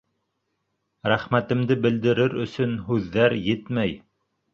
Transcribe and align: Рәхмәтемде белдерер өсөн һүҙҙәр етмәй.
Рәхмәтемде 1.11 1.77
белдерер 1.83 2.33
өсөн 2.45 2.73
һүҙҙәр 2.87 3.37
етмәй. 3.49 3.95